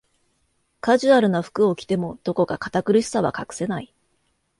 [0.79, 3.93] カジュアルな服を着ても、どこか堅苦しさは隠せない